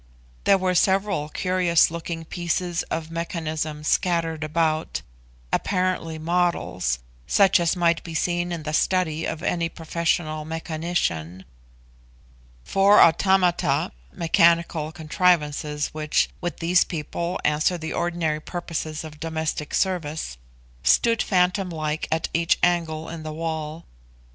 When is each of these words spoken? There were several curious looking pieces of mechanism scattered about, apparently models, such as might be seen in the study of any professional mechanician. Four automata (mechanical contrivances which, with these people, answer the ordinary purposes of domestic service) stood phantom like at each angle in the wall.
There 0.45 0.57
were 0.57 0.73
several 0.73 1.29
curious 1.29 1.91
looking 1.91 2.25
pieces 2.25 2.81
of 2.89 3.11
mechanism 3.11 3.83
scattered 3.83 4.43
about, 4.43 5.03
apparently 5.53 6.17
models, 6.17 6.97
such 7.27 7.59
as 7.59 7.75
might 7.75 8.03
be 8.03 8.15
seen 8.15 8.51
in 8.51 8.63
the 8.63 8.73
study 8.73 9.25
of 9.27 9.43
any 9.43 9.69
professional 9.69 10.43
mechanician. 10.43 11.45
Four 12.63 12.99
automata 12.99 13.91
(mechanical 14.11 14.91
contrivances 14.91 15.89
which, 15.89 16.29
with 16.41 16.57
these 16.57 16.83
people, 16.83 17.39
answer 17.45 17.77
the 17.77 17.93
ordinary 17.93 18.39
purposes 18.41 19.03
of 19.03 19.19
domestic 19.19 19.71
service) 19.75 20.39
stood 20.81 21.21
phantom 21.21 21.69
like 21.69 22.07
at 22.11 22.27
each 22.33 22.57
angle 22.63 23.07
in 23.07 23.21
the 23.21 23.33
wall. 23.33 23.85